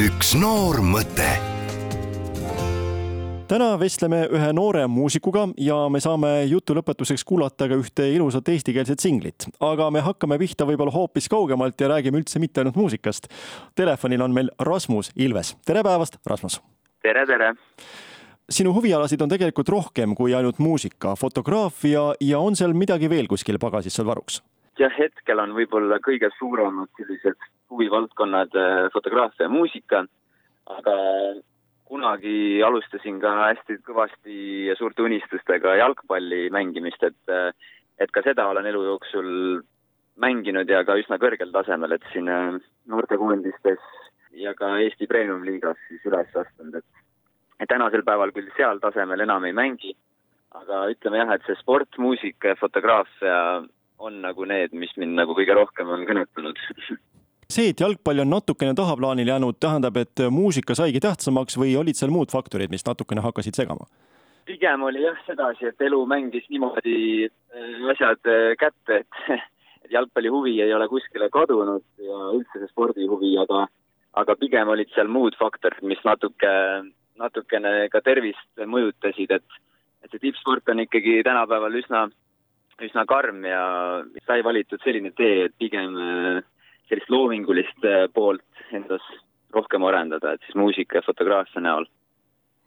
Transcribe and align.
üks 0.00 0.30
noor 0.38 0.78
mõte 0.80 1.26
täna 3.50 3.66
vestleme 3.76 4.20
ühe 4.32 4.46
noore 4.56 4.86
muusikuga 4.88 5.42
ja 5.60 5.76
me 5.92 6.00
saame 6.00 6.30
jutu 6.48 6.72
lõpetuseks 6.78 7.24
kuulata 7.28 7.66
ka 7.68 7.76
ühte 7.76 8.06
ilusat 8.14 8.48
eestikeelset 8.48 9.02
singlit. 9.02 9.48
aga 9.60 9.90
me 9.90 10.00
hakkame 10.06 10.38
pihta 10.40 10.64
võib-olla 10.64 10.94
hoopis 10.94 11.28
kaugemalt 11.28 11.80
ja 11.80 11.90
räägime 11.92 12.22
üldse 12.22 12.40
mitte 12.40 12.62
ainult 12.62 12.78
muusikast. 12.80 13.28
Telefonil 13.76 14.24
on 14.24 14.32
meil 14.32 14.48
Rasmus 14.70 15.12
Ilves. 15.16 15.56
tere 15.66 15.82
päevast, 15.84 16.16
Rasmus! 16.26 16.62
tere, 17.02 17.26
tere! 17.26 17.52
sinu 18.48 18.72
huvialasid 18.72 19.20
on 19.20 19.28
tegelikult 19.28 19.68
rohkem 19.68 20.14
kui 20.14 20.32
ainult 20.34 20.64
muusika, 20.64 21.12
fotograafia 21.16 22.14
ja 22.20 22.38
on 22.38 22.56
seal 22.56 22.72
midagi 22.72 23.10
veel 23.10 23.28
kuskil 23.28 23.60
pagasis 23.60 24.00
sul 24.00 24.08
varuks? 24.08 24.40
jah, 24.78 24.96
hetkel 24.96 25.44
on 25.44 25.52
võib-olla 25.58 26.00
kõige 26.00 26.32
suuremad 26.38 26.88
sellised 26.96 27.50
huvivaldkonnad 27.70 28.56
äh, 28.56 28.88
fotograafia 28.92 29.46
ja 29.46 29.52
muusika, 29.52 30.04
aga 30.66 30.96
kunagi 31.90 32.62
alustasin 32.62 33.18
ka 33.22 33.32
hästi 33.40 33.80
kõvasti 33.86 34.36
ja 34.68 34.76
suurte 34.78 35.02
unistustega 35.02 35.74
jalgpalli 35.80 36.48
mängimist, 36.54 37.02
et 37.02 37.34
et 38.00 38.12
ka 38.14 38.22
seda 38.24 38.46
olen 38.48 38.66
elu 38.70 38.82
jooksul 38.86 39.30
mänginud 40.20 40.68
ja 40.68 40.84
ka 40.84 40.96
üsna 41.00 41.18
kõrgel 41.20 41.52
tasemel, 41.52 41.96
et 41.96 42.06
siin 42.12 42.28
äh, 42.28 42.60
noortekoondistes 42.90 43.82
ja 44.36 44.54
ka 44.56 44.76
Eesti 44.84 45.08
Premium-liigas 45.10 45.80
siis 45.88 46.04
üles 46.08 46.36
astunud, 46.42 46.80
et 47.60 47.68
tänasel 47.68 48.04
päeval 48.06 48.32
küll 48.36 48.50
seal 48.56 48.80
tasemel 48.82 49.26
enam 49.26 49.44
ei 49.48 49.56
mängi, 49.56 49.94
aga 50.56 50.86
ütleme 50.92 51.22
jah, 51.22 51.34
et 51.34 51.46
see 51.46 51.58
sport, 51.60 51.98
muusika 51.98 52.54
ja 52.54 52.60
fotograafia 52.60 53.38
on 54.00 54.20
nagu 54.24 54.46
need, 54.48 54.72
mis 54.72 54.92
mind 54.96 55.18
nagu 55.18 55.36
kõige 55.36 55.56
rohkem 55.56 55.90
on 55.92 56.06
kõnetanud 56.08 56.60
see, 57.50 57.72
et 57.72 57.80
jalgpall 57.80 58.22
on 58.24 58.30
natukene 58.30 58.74
tahaplaanile 58.78 59.34
jäänud, 59.34 59.58
tähendab, 59.60 59.96
et 60.00 60.22
muusika 60.30 60.74
saigi 60.78 61.00
tähtsamaks 61.00 61.58
või 61.58 61.74
olid 61.80 61.98
seal 61.98 62.12
muud 62.14 62.30
faktorid, 62.32 62.70
mis 62.70 62.86
natukene 62.86 63.24
hakkasid 63.26 63.58
segama? 63.58 63.88
pigem 64.50 64.82
oli 64.82 65.04
jah 65.04 65.18
sedasi, 65.26 65.70
et 65.70 65.82
elu 65.86 66.00
mängis 66.10 66.46
niimoodi 66.50 67.26
äh, 67.26 67.90
asjad 67.92 68.30
äh, 68.30 68.54
kätte, 68.58 69.02
et, 69.04 69.20
et 69.84 69.92
jalgpalli 69.94 70.32
huvi 70.32 70.56
ei 70.64 70.74
ole 70.74 70.88
kuskile 70.90 71.30
kadunud 71.30 71.84
ja 72.02 72.22
üldse 72.34 72.62
see 72.62 72.70
spordihuvi, 72.72 73.36
aga 73.44 73.66
aga 74.20 74.34
pigem 74.40 74.72
olid 74.72 74.90
seal 74.94 75.06
muud 75.06 75.36
faktorid, 75.38 75.84
mis 75.86 76.00
natuke, 76.02 76.50
natukene 77.20 77.86
ka 77.92 78.02
tervist 78.02 78.64
mõjutasid, 78.66 79.36
et 79.38 79.60
et 80.00 80.10
see 80.10 80.22
tippsport 80.22 80.70
on 80.72 80.80
ikkagi 80.82 81.20
tänapäeval 81.26 81.74
üsna, 81.76 82.06
üsna 82.80 83.04
karm 83.06 83.44
ja 83.44 83.62
sai 84.26 84.40
valitud 84.42 84.80
selline 84.82 85.12
tee, 85.12 85.44
et 85.46 85.54
pigem 85.60 85.98
äh, 86.00 86.40
sellist 86.90 87.10
loomingulist 87.10 87.86
äh, 87.86 88.04
poolt 88.14 88.42
endas 88.74 89.04
rohkem 89.54 89.84
arendada, 89.86 90.34
et 90.34 90.44
siis 90.46 90.58
muusika 90.58 90.98
ja 90.98 91.06
fotograafia 91.06 91.62
näol. 91.62 91.86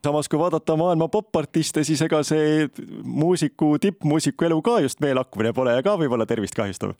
samas, 0.03 0.29
kui 0.29 0.39
vaadata 0.39 0.75
maailma 0.75 1.07
popartiste, 1.07 1.83
siis 1.83 2.01
ega 2.03 2.23
see 2.27 2.67
muusiku, 3.03 3.77
tippmuusiku 3.79 4.49
elu 4.49 4.61
ka 4.61 4.79
just 4.83 4.99
meelakkumine 4.99 5.53
pole 5.55 5.77
ja 5.77 5.83
ka 5.83 5.95
võib-olla 5.99 6.27
tervist 6.27 6.55
kahjustav 6.59 6.95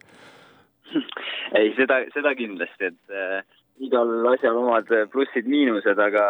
ei, 1.60 1.74
seda, 1.80 2.00
seda 2.16 2.36
kindlasti, 2.40 2.92
et 2.92 3.16
äh, 3.24 3.44
igal 3.84 4.12
asjal 4.34 4.60
omad 4.62 4.92
plussid-miinused, 5.12 6.00
aga 6.00 6.28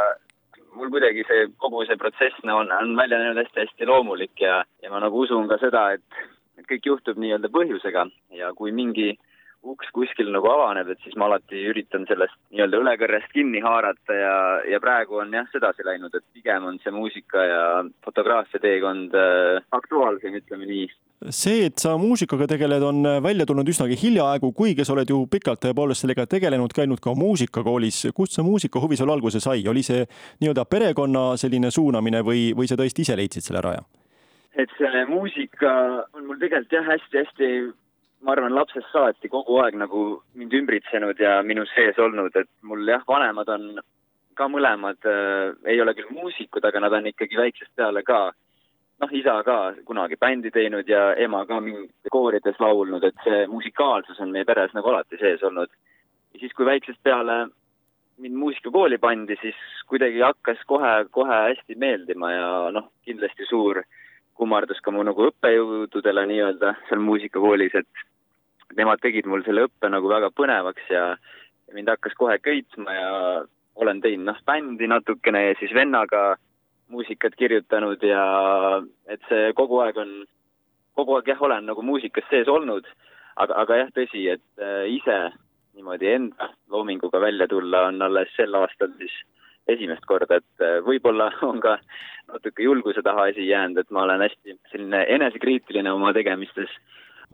mul 0.73 0.89
kuidagi 0.89 1.25
see, 1.30 1.45
kogu 1.61 1.85
see 1.85 2.00
protsess 2.02 2.41
on, 2.45 2.72
on 2.72 2.95
välja 2.97 3.22
näinud 3.22 3.44
hästi-hästi 3.44 3.89
loomulik 3.89 4.41
ja, 4.41 4.63
ja 4.81 4.94
ma 4.94 5.03
nagu 5.03 5.25
usun 5.25 5.45
ka 5.52 5.59
seda, 5.61 5.91
et, 6.00 6.25
et 6.57 6.66
kõik 6.69 6.89
juhtub 6.89 7.22
nii-öelda 7.22 7.53
põhjusega 7.53 8.07
ja 8.33 8.50
kui 8.57 8.73
mingi 8.73 9.11
äh, 9.13 9.22
uks 9.64 9.89
kuskil 9.95 10.30
nagu 10.33 10.50
avaneb, 10.52 10.89
et 10.92 11.00
siis 11.03 11.16
ma 11.19 11.30
alati 11.30 11.61
üritan 11.72 12.03
sellest 12.09 12.36
nii-öelda 12.52 12.81
õlekõrrest 12.81 13.31
kinni 13.33 13.61
haarata 13.64 14.17
ja, 14.17 14.36
ja 14.73 14.80
praegu 14.83 15.22
on 15.22 15.31
jah 15.33 15.47
sedasi 15.53 15.86
läinud, 15.88 16.14
et 16.16 16.25
pigem 16.36 16.67
on 16.67 16.80
see 16.83 16.92
muusika 16.94 17.45
ja 17.47 17.64
fotograafia 18.06 18.61
teekond 18.64 19.16
äh, 19.18 19.63
aktuaalsem, 19.75 20.35
ütleme 20.41 20.68
nii. 20.69 20.88
see, 21.29 21.66
et 21.69 21.79
sa 21.79 21.96
muusikaga 22.00 22.47
tegeled, 22.51 22.84
on 22.84 23.07
välja 23.24 23.47
tulnud 23.47 23.72
üsnagi 23.72 23.97
hiljaaegu, 24.01 24.51
kuigi 24.57 24.85
sa 24.85 24.96
oled 24.97 25.09
ju 25.09 25.24
pikalt 25.31 25.63
tõepoolest 25.63 26.03
sellega 26.03 26.28
tegelenud, 26.30 26.75
käinud 26.75 27.01
ka 27.03 27.16
muusikakoolis. 27.18 28.07
kust 28.16 28.35
see 28.35 28.45
muusikahuvi 28.45 29.00
sul 29.00 29.13
alguse 29.16 29.40
sai, 29.44 29.63
oli 29.68 29.84
see 29.85 30.03
nii-öelda 30.44 30.68
perekonna 30.68 31.34
selline 31.40 31.72
suunamine 31.72 32.24
või, 32.25 32.51
või 32.57 32.68
sa 32.68 32.80
tõesti 32.80 33.07
ise 33.07 33.18
leidsid 33.19 33.47
selle 33.47 33.63
raja? 33.63 33.84
et 34.53 34.69
see 34.78 35.06
muusika 35.09 35.72
on 36.13 36.28
mul 36.28 36.38
tegelikult 36.41 36.75
jah, 36.75 36.85
hästi-hästi 36.85 37.47
ma 38.23 38.31
arvan, 38.31 38.56
lapsest 38.56 38.88
saati 38.91 39.29
kogu 39.31 39.57
aeg 39.63 39.75
nagu 39.79 40.03
mind 40.39 40.53
ümbritsenud 40.59 41.19
ja 41.19 41.41
minu 41.44 41.66
sees 41.73 42.00
olnud, 42.00 42.35
et 42.39 42.50
mul 42.63 42.88
jah, 42.88 43.03
vanemad 43.07 43.50
on 43.51 43.81
ka 44.38 44.47
mõlemad 44.50 45.09
äh,, 45.09 45.51
ei 45.69 45.81
ole 45.84 45.94
küll 45.97 46.13
muusikud, 46.16 46.63
aga 46.66 46.81
nad 46.81 46.95
on 46.97 47.09
ikkagi 47.12 47.38
väiksest 47.38 47.73
peale 47.75 48.03
ka 48.07 48.29
noh, 49.03 49.12
isa 49.12 49.35
ka 49.44 49.57
kunagi 49.85 50.17
bändi 50.19 50.51
teinud 50.53 50.88
ja 50.89 51.12
ema 51.19 51.44
ka 51.50 51.59
koorides 52.12 52.59
laulnud, 52.63 53.03
et 53.03 53.25
see 53.25 53.44
musikaalsus 53.51 54.22
on 54.23 54.31
meie 54.31 54.47
peres 54.47 54.73
nagu 54.78 54.89
alati 54.89 55.19
sees 55.19 55.44
olnud. 55.44 55.69
ja 56.33 56.39
siis, 56.39 56.53
kui 56.53 56.66
väiksest 56.66 57.03
peale 57.03 57.47
mind 58.23 58.38
muusikakooli 58.39 58.97
pandi, 58.97 59.35
siis 59.41 59.59
kuidagi 59.89 60.22
hakkas 60.22 60.62
kohe, 60.69 60.94
kohe 61.12 61.41
hästi 61.50 61.75
meeldima 61.75 62.31
ja 62.31 62.47
noh, 62.72 62.89
kindlasti 63.06 63.50
suur 63.50 63.83
kummardus 64.38 64.79
ka 64.81 64.91
mu 64.91 65.03
nagu 65.06 65.28
õppejõududele 65.29 66.25
nii-öelda 66.29 66.73
seal 66.88 67.01
muusikakoolis, 67.03 67.75
et 67.81 68.06
nemad 68.78 69.01
tegid 69.01 69.28
mul 69.29 69.44
selle 69.45 69.67
õppe 69.67 69.89
nagu 69.91 70.09
väga 70.09 70.31
põnevaks 70.35 70.89
ja 70.91 71.13
mind 71.73 71.89
hakkas 71.89 72.16
kohe 72.19 72.38
köitma 72.39 72.94
ja 72.94 73.11
olen 73.75 74.01
teinud 74.01 74.29
noh, 74.29 74.41
bändi 74.45 74.88
natukene 74.88 75.47
ja 75.47 75.56
siis 75.59 75.73
vennaga 75.73 76.35
muusikat 76.94 77.35
kirjutanud 77.39 78.03
ja 78.06 78.23
et 79.09 79.23
see 79.29 79.53
kogu 79.57 79.79
aeg 79.85 79.97
on, 79.97 80.12
kogu 80.97 81.17
aeg 81.17 81.31
jah, 81.31 81.41
olen 81.41 81.66
nagu 81.69 81.81
muusikas 81.85 82.28
sees 82.29 82.50
olnud, 82.51 82.85
aga, 83.35 83.57
aga 83.63 83.79
jah, 83.81 83.94
tõsi, 83.95 84.28
et 84.35 84.62
äh, 84.62 84.85
ise 84.94 85.17
niimoodi 85.73 86.12
enda 86.12 86.51
loominguga 86.69 87.22
välja 87.22 87.47
tulla 87.50 87.88
on 87.89 88.01
alles 88.06 88.29
sel 88.38 88.53
aastal 88.59 88.94
siis 89.00 89.16
esimest 89.72 90.06
korda, 90.06 90.41
et 90.41 90.66
äh, 90.66 90.79
võib-olla 90.85 91.31
on 91.50 91.62
ka 91.63 91.78
natuke 92.33 92.66
julguse 92.66 93.01
taha 93.06 93.29
asi 93.31 93.47
jäänud, 93.47 93.81
et 93.81 93.91
ma 93.91 94.06
olen 94.06 94.25
hästi 94.28 94.57
selline 94.72 95.06
enesekriitiline 95.17 95.91
oma 95.91 96.13
tegemistes 96.13 96.72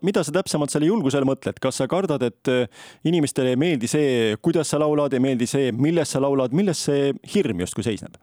mida 0.06 0.24
sa 0.24 0.34
täpsemalt 0.36 0.74
selle 0.74 0.90
julguse 0.90 1.20
all 1.20 1.28
mõtled, 1.30 1.60
kas 1.62 1.82
sa 1.82 1.88
kardad, 1.92 2.24
et 2.26 2.52
äh, 2.52 2.66
inimestele 3.08 3.54
ei 3.56 3.60
meeldi 3.60 3.90
see, 3.92 4.36
kuidas 4.42 4.72
sa 4.72 4.82
laulad, 4.82 5.14
ei 5.14 5.24
meeldi 5.24 5.48
see, 5.50 5.72
millest 5.76 6.16
sa 6.16 6.24
laulad, 6.24 6.56
milles 6.56 6.82
see 6.90 7.14
hirm 7.36 7.66
justkui 7.66 7.88
seisneb? 7.88 8.20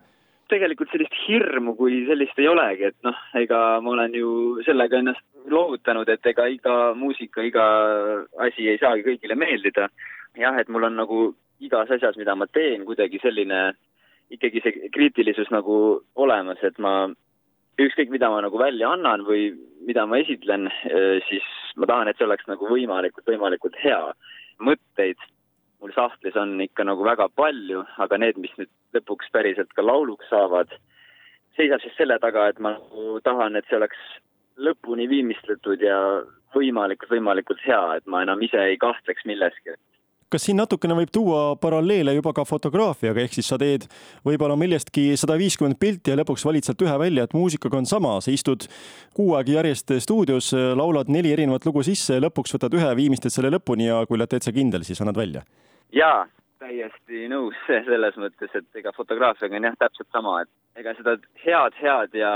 tegelikult 0.46 0.92
sellist 0.92 1.14
hirmu 1.26 1.74
kui 1.74 2.04
sellist 2.06 2.38
ei 2.38 2.46
olegi, 2.46 2.90
et 2.90 2.96
noh, 3.06 3.16
ega 3.34 3.80
ma 3.82 3.92
olen 3.96 4.12
ju 4.14 4.28
sellega 4.66 5.00
ennast 5.02 5.50
loovutanud, 5.50 6.08
et 6.10 6.28
ega 6.30 6.46
iga 6.50 6.76
muusika, 6.94 7.42
iga 7.42 7.64
asi 8.46 8.68
ei 8.70 8.78
saagi 8.78 9.02
kõigile 9.06 9.34
meeldida. 9.38 9.88
jah, 10.38 10.58
et 10.60 10.68
mul 10.68 10.86
on 10.86 10.98
nagu 11.00 11.20
igas 11.64 11.90
asjas, 11.90 12.16
mida 12.20 12.36
ma 12.36 12.46
teen, 12.46 12.84
kuidagi 12.84 13.18
selline 13.22 13.72
ikkagi 14.30 14.62
see 14.62 14.90
kriitilisus 14.94 15.50
nagu 15.54 16.02
olemas, 16.14 16.62
et 16.62 16.78
ma 16.78 17.08
ükskõik, 17.80 18.10
mida 18.12 18.30
ma 18.32 18.42
nagu 18.44 18.58
välja 18.58 18.90
annan 18.92 19.24
või 19.26 19.50
mida 19.86 20.06
ma 20.06 20.18
esitlen, 20.22 20.66
eh, 20.90 21.22
siis 21.28 21.46
ma 21.76 21.86
tahan, 21.86 22.08
et 22.08 22.18
see 22.18 22.26
oleks 22.26 22.46
nagu 22.48 22.68
võimalikult, 22.70 23.26
võimalikult 23.28 23.76
hea. 23.82 24.02
mõtteid 24.56 25.20
mul 25.80 25.92
sahtlis 25.92 26.36
on 26.40 26.60
ikka 26.60 26.84
nagu 26.88 27.04
väga 27.04 27.28
palju, 27.36 27.84
aga 28.02 28.18
need, 28.18 28.38
mis 28.40 28.54
nüüd 28.58 28.70
lõpuks 28.96 29.28
päriselt 29.32 29.72
ka 29.76 29.84
lauluks 29.84 30.28
saavad, 30.32 30.72
seisab 31.56 31.82
siis 31.84 31.96
selle 31.98 32.18
taga, 32.22 32.48
et 32.48 32.60
ma 32.60 32.76
nagu 32.76 33.20
tahan, 33.24 33.56
et 33.56 33.68
see 33.68 33.78
oleks 33.78 34.00
lõpuni 34.56 35.08
viimistletud 35.10 35.82
ja 35.84 35.98
võimalikult, 36.56 37.12
võimalikult 37.12 37.60
hea, 37.66 37.82
et 37.98 38.06
ma 38.08 38.22
enam 38.24 38.42
ise 38.42 38.62
ei 38.70 38.78
kahtleks 38.80 39.28
milleski, 39.28 39.76
et 39.76 39.95
kas 40.32 40.46
siin 40.46 40.58
natukene 40.58 40.96
võib 40.98 41.10
tuua 41.14 41.40
paralleele 41.62 42.16
juba 42.16 42.32
ka 42.36 42.44
fotograafiaga, 42.48 43.22
ehk 43.22 43.36
siis 43.36 43.50
sa 43.52 43.58
teed 43.60 43.86
võib-olla 44.26 44.56
millestki 44.58 45.08
sada 45.20 45.36
viiskümmend 45.38 45.78
pilti 45.80 46.12
ja 46.12 46.18
lõpuks 46.18 46.46
valid 46.46 46.66
sealt 46.66 46.82
ühe 46.82 46.96
välja, 47.00 47.26
et 47.26 47.36
muusikaga 47.36 47.78
on 47.78 47.86
sama, 47.86 48.16
sa 48.24 48.34
istud 48.34 48.66
kuu 49.16 49.36
aega 49.38 49.60
järjest 49.60 49.94
stuudios, 50.02 50.52
laulad 50.52 51.12
neli 51.12 51.34
erinevat 51.34 51.66
lugu 51.68 51.84
sisse 51.86 52.18
ja 52.18 52.24
lõpuks 52.26 52.56
võtad 52.56 52.74
ühe, 52.74 52.94
viimistled 52.98 53.34
selle 53.34 53.52
lõpuni 53.54 53.86
ja 53.86 54.02
kui 54.06 54.18
oled 54.18 54.32
täitsa 54.32 54.54
kindel, 54.56 54.86
siis 54.86 55.02
annad 55.04 55.18
välja? 55.20 55.44
jaa, 55.94 56.26
täiesti 56.58 57.28
nõus 57.30 57.58
selles 57.88 58.18
mõttes, 58.18 58.50
et 58.58 58.80
ega 58.80 58.92
fotograafiaga 58.96 59.60
on 59.60 59.68
jah, 59.68 59.76
täpselt 59.78 60.10
sama, 60.10 60.40
et 60.42 60.82
ega 60.82 60.96
seda 60.98 61.16
head, 61.44 61.78
head 61.78 62.18
ja 62.18 62.32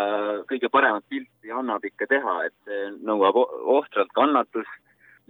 kõige 0.50 0.70
paremat 0.72 1.04
pilti 1.10 1.50
annab 1.50 1.84
ikka 1.84 2.06
teha, 2.10 2.36
et 2.46 2.54
see 2.69 2.86
nõuab 3.02 3.40
ohtralt 3.40 4.14
kannatust 4.14 4.78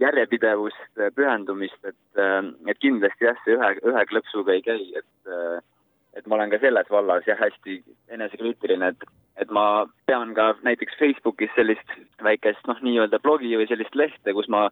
järjepidevust, 0.01 1.01
pühendumist, 1.15 1.79
et, 1.85 2.21
et 2.67 2.79
kindlasti 2.81 3.27
jah, 3.27 3.37
see 3.45 3.57
ühe, 3.57 3.73
ühe 3.91 4.05
klõpsuga 4.09 4.55
ei 4.57 4.65
käi, 4.65 4.87
et 4.97 5.35
et 6.11 6.25
ma 6.27 6.35
olen 6.35 6.51
ka 6.51 6.59
selles 6.59 6.89
vallas 6.91 7.27
jah, 7.27 7.39
hästi 7.39 7.77
enesekriitiline, 8.11 8.93
et 8.93 9.09
et 9.41 9.49
ma 9.49 9.85
pean 10.05 10.33
ka 10.35 10.51
näiteks 10.65 10.97
Facebookis 10.99 11.53
sellist 11.55 11.93
väikest 12.23 12.67
noh, 12.67 12.81
nii-öelda 12.83 13.21
blogi 13.23 13.53
või 13.57 13.67
sellist 13.69 13.95
lehte, 13.95 14.33
kus 14.35 14.49
ma 14.51 14.65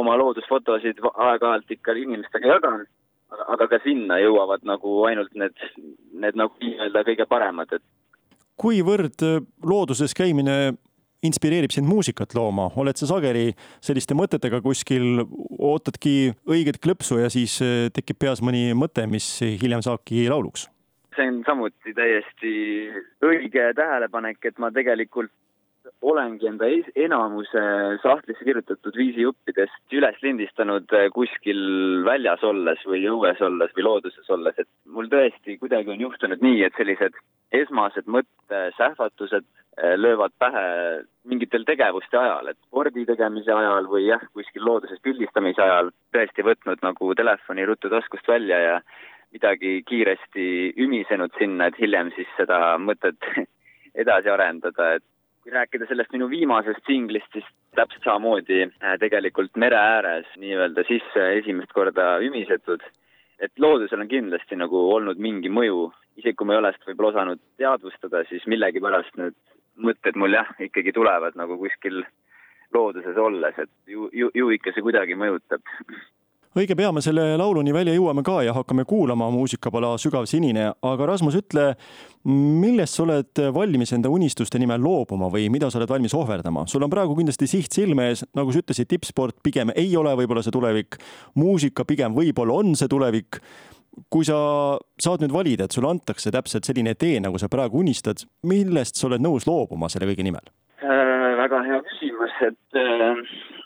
oma 0.00 0.16
loodusfotosid 0.18 1.02
aeg-ajalt 1.12 1.70
ikka 1.76 1.94
inimestega 1.98 2.54
jagan 2.54 2.86
aga, 3.30 3.44
aga 3.54 3.68
ka 3.74 3.80
sinna 3.84 4.18
jõuavad 4.22 4.64
nagu 4.68 4.94
ainult 5.08 5.34
need, 5.38 5.54
need 6.12 6.40
nagu 6.40 6.56
nii-öelda 6.62 7.04
kõige 7.10 7.28
paremad, 7.30 7.72
et 7.76 7.84
kuivõrd 8.58 9.22
looduses 9.62 10.16
käimine 10.18 10.78
inspireerib 11.26 11.72
sind 11.74 11.88
muusikat 11.88 12.34
looma, 12.38 12.68
oled 12.78 12.98
sa 12.98 13.08
sageli 13.10 13.52
selliste 13.84 14.16
mõtetega 14.18 14.60
kuskil, 14.64 15.24
ootadki 15.58 16.32
õiget 16.48 16.80
klõpsu 16.82 17.20
ja 17.22 17.30
siis 17.32 17.58
eh, 17.64 17.88
tekib 17.94 18.20
peas 18.22 18.42
mõni 18.44 18.70
mõte, 18.78 19.06
mis 19.10 19.38
hiljem 19.42 19.84
saabki 19.84 20.28
lauluks? 20.30 20.68
see 21.18 21.26
on 21.26 21.40
samuti 21.42 21.90
täiesti 21.96 22.52
õige 23.26 23.72
tähelepanek, 23.74 24.38
et 24.46 24.58
ma 24.62 24.70
tegelikult 24.70 25.32
olengi 26.02 26.46
enda 26.46 26.68
enamuse 26.94 27.62
sahtlisse 28.02 28.44
kirjutatud 28.46 28.96
viisijuppidest 28.96 29.96
üles 29.98 30.18
lindistanud 30.22 30.92
eh, 30.94 31.08
kuskil 31.14 31.58
väljas 32.06 32.44
olles 32.46 32.84
või 32.86 33.02
õues 33.10 33.40
olles 33.42 33.74
või 33.76 33.86
looduses 33.86 34.30
olles, 34.30 34.58
et 34.58 34.68
mul 34.86 35.10
tõesti 35.10 35.58
kuidagi 35.58 35.90
on 35.94 36.04
juhtunud 36.06 36.44
nii, 36.44 36.62
et 36.66 36.78
sellised 36.78 37.18
esmased 37.58 38.06
mõttesähvatused 38.14 39.42
eh, 39.42 39.96
löövad 39.98 40.36
pähe 40.38 40.64
mingitel 41.28 41.66
tegevuste 41.66 42.20
ajal, 42.20 42.52
et 42.52 42.60
spordi 42.68 43.06
tegemise 43.08 43.52
ajal 43.54 43.90
või 43.90 44.06
jah, 44.06 44.22
kuskil 44.38 44.64
looduses 44.70 45.02
pildistamise 45.02 45.62
ajal 45.66 45.90
tõesti 46.14 46.46
võtnud 46.46 46.86
nagu 46.86 47.14
telefoni 47.18 47.66
ruttu 47.66 47.90
taskust 47.90 48.30
välja 48.30 48.62
ja 48.68 48.80
midagi 49.34 49.82
kiiresti 49.82 50.74
ümisenud 50.78 51.34
sinna, 51.36 51.68
et 51.68 51.76
hiljem 51.82 52.14
siis 52.14 52.30
seda 52.38 52.78
mõtet 52.78 53.18
edasi 54.02 54.30
arendada, 54.30 54.94
et 54.96 55.04
rääkida 55.52 55.86
sellest 55.88 56.12
minu 56.12 56.28
viimasest 56.30 56.86
singlist, 56.86 57.28
siis 57.32 57.46
täpselt 57.76 58.04
samamoodi 58.04 58.62
äh, 58.66 58.94
tegelikult 59.00 59.56
mere 59.56 59.78
ääres 59.78 60.30
nii-öelda 60.36 60.84
sisse 60.88 61.28
esimest 61.38 61.72
korda 61.76 62.18
ümisetud. 62.24 62.82
et 63.38 63.52
loodusel 63.62 64.00
on 64.02 64.08
kindlasti 64.10 64.56
nagu 64.58 64.78
olnud 64.92 65.18
mingi 65.22 65.46
mõju, 65.48 65.92
isegi 66.18 66.34
kui 66.34 66.46
ma 66.46 66.56
ei 66.56 66.58
ole 66.58 66.72
seda 66.74 66.88
võib-olla 66.88 67.12
osanud 67.12 67.40
teadvustada, 67.60 68.24
siis 68.26 68.46
millegipärast 68.50 69.14
need 69.20 69.36
mõtted 69.78 70.18
mul 70.18 70.34
jah, 70.34 70.48
ikkagi 70.58 70.92
tulevad 70.92 71.38
nagu 71.38 71.58
kuskil 71.60 72.02
looduses 72.74 73.16
olles, 73.16 73.54
et 73.62 73.70
ju, 73.86 74.08
ju, 74.12 74.30
ju 74.34 74.50
ikka 74.56 74.74
see 74.74 74.82
kuidagi 74.82 75.14
mõjutab 75.14 75.62
õige 76.58 76.76
pea 76.78 76.90
me 76.94 77.02
selle 77.04 77.22
lauluni 77.38 77.72
välja 77.74 77.94
jõuame 77.94 78.22
ka 78.26 78.40
ja 78.46 78.54
hakkame 78.56 78.84
kuulama 78.88 79.28
muusikapala 79.34 79.94
Sügav 80.00 80.26
sinine, 80.30 80.72
aga 80.82 81.06
Rasmus, 81.06 81.36
ütle, 81.38 81.70
millest 82.28 82.98
sa 82.98 83.04
oled 83.04 83.42
valmis 83.54 83.92
enda 83.94 84.10
unistuste 84.12 84.60
nimel 84.60 84.82
loobuma 84.82 85.30
või 85.32 85.46
mida 85.52 85.70
sa 85.70 85.80
oled 85.80 85.90
valmis 85.92 86.16
ohverdama? 86.18 86.66
sul 86.70 86.84
on 86.84 86.92
praegu 86.92 87.16
kindlasti 87.18 87.48
siht 87.50 87.76
silme 87.76 88.10
ees, 88.10 88.24
nagu 88.36 88.52
sa 88.52 88.62
ütlesid, 88.62 88.90
tippsport 88.90 89.38
pigem 89.44 89.72
ei 89.76 89.94
ole 89.96 90.14
võib-olla 90.18 90.42
see 90.44 90.54
tulevik, 90.54 90.98
muusika 91.38 91.86
pigem 91.88 92.16
võib-olla 92.16 92.58
on 92.62 92.74
see 92.78 92.90
tulevik. 92.90 93.42
kui 94.10 94.24
sa 94.24 94.38
saad 95.00 95.22
nüüd 95.24 95.34
valida, 95.34 95.66
et 95.66 95.74
sulle 95.74 95.90
antakse 95.90 96.30
täpselt 96.30 96.64
selline 96.64 96.94
tee, 96.94 97.18
nagu 97.20 97.38
sa 97.38 97.48
praegu 97.50 97.80
unistad, 97.80 98.22
millest 98.46 98.96
sa 98.96 99.08
oled 99.08 99.22
nõus 99.22 99.46
loobuma 99.46 99.88
selle 99.88 100.10
kõige 100.10 100.26
nimel 100.26 100.44
äh,? 100.82 101.38
väga 101.38 101.62
hea 101.66 101.84
küsimus, 101.86 102.42
et 102.50 102.82
äh 102.82 103.58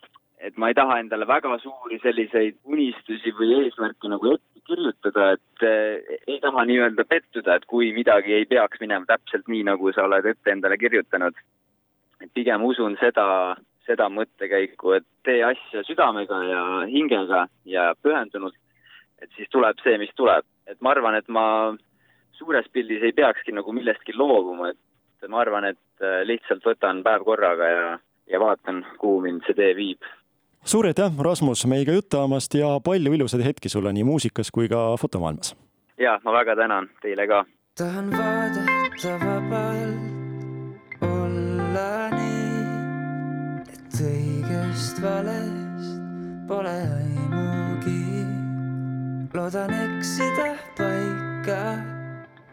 et 0.42 0.56
ma 0.58 0.68
ei 0.70 0.74
taha 0.74 0.98
endale 0.98 1.26
väga 1.28 1.54
suuri 1.62 2.00
selliseid 2.02 2.56
unistusi 2.66 3.30
või 3.38 3.52
eesmärke 3.60 4.10
nagu 4.10 4.32
ette 4.34 4.62
kirjutada, 4.66 5.32
et 5.36 5.66
eh, 5.66 6.16
ei 6.26 6.38
taha 6.42 6.64
nii-öelda 6.66 7.04
pettuda, 7.08 7.56
et 7.56 7.66
kui 7.70 7.92
midagi 7.94 8.34
ei 8.34 8.46
peaks 8.50 8.80
minema 8.82 9.06
täpselt 9.06 9.46
nii, 9.50 9.62
nagu 9.70 9.92
sa 9.94 10.06
oled 10.08 10.26
ette 10.26 10.50
endale 10.50 10.78
kirjutanud. 10.78 11.38
et 12.22 12.30
pigem 12.34 12.62
usun 12.62 12.94
seda, 13.00 13.56
seda 13.86 14.06
mõttekäiku, 14.10 14.92
et 14.98 15.06
tee 15.26 15.42
asja 15.42 15.82
südamega 15.86 16.38
ja 16.46 16.62
hingega 16.86 17.46
ja 17.66 17.88
pühendunult, 18.02 18.54
et 19.22 19.30
siis 19.36 19.50
tuleb 19.50 19.78
see, 19.82 19.98
mis 19.98 20.14
tuleb. 20.14 20.46
et 20.66 20.80
ma 20.80 20.90
arvan, 20.90 21.14
et 21.18 21.28
ma 21.28 21.74
suures 22.38 22.66
pildis 22.72 23.02
ei 23.02 23.12
peakski 23.12 23.52
nagu 23.52 23.72
millestki 23.72 24.14
loobuma, 24.14 24.70
et 24.70 25.28
ma 25.28 25.42
arvan, 25.42 25.70
et 25.70 26.02
eh, 26.02 26.22
lihtsalt 26.26 26.66
võtan 26.66 27.02
päev 27.06 27.26
korraga 27.30 27.70
ja, 27.70 27.86
ja 28.26 28.42
vaatan, 28.42 28.82
kuhu 28.98 29.20
mind 29.26 29.46
see 29.46 29.58
tee 29.58 29.74
viib 29.78 30.02
suur 30.64 30.86
aitäh, 30.86 31.12
Rasmus, 31.18 31.66
meiega 31.66 31.92
juttu 31.92 32.18
ajamast 32.18 32.54
ja 32.54 32.80
palju 32.84 33.12
ilusaid 33.12 33.44
hetki 33.44 33.68
sulle 33.68 33.92
nii 33.92 34.04
muusikas 34.04 34.50
kui 34.50 34.68
ka 34.68 34.96
fotomaailmas! 35.00 35.56
ja 35.98 36.20
ma 36.24 36.32
väga 36.32 36.56
tänan 36.56 36.88
teile 37.02 37.26
ka! 37.26 37.44
tahan 37.78 38.10
vaadata 38.10 39.18
vabalt, 39.24 40.04
olla 41.02 42.10
nii, 42.14 42.62
et 43.72 44.00
õigest 44.06 45.02
valest 45.02 45.98
pole 46.48 46.76
aimugi. 46.98 48.22
loodan 49.34 49.74
eksida 49.74 50.52
paika, 50.78 51.60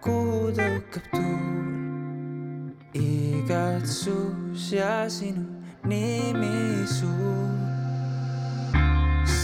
kuhu 0.01 0.49
tõukab 0.57 1.13
tuul. 1.13 2.73
igatsus 3.05 4.73
ja 4.73 5.09
sinu 5.09 5.45
nimi 5.85 6.87
suur 6.87 7.58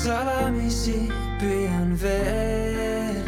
salamisi 0.05 1.07
püüan 1.41 1.95
veel, 1.97 3.23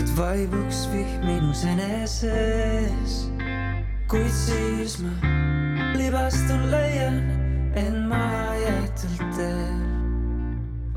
et 0.00 0.10
vaibuks 0.18 0.80
vihm 0.90 1.22
minus 1.28 1.62
eneses. 1.72 3.14
kuid 4.10 4.34
siis 4.34 4.98
ma 5.04 5.12
libastun, 5.94 6.66
leian 6.74 7.22
end 7.84 8.02
maha 8.10 8.58
jäetud 8.64 9.22
teel. 9.38 9.80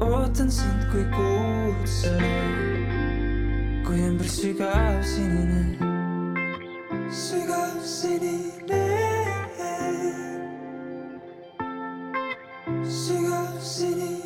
ootan 0.09 0.49
sind 0.49 0.89
kui 0.91 1.05
kuutsele, 1.13 2.35
kui 3.85 4.01
ümber 4.09 4.29
sügav 4.41 5.01
sinine, 5.13 5.63
sügav 7.23 7.77
sinine. 7.97 9.04
city. 13.75 14.24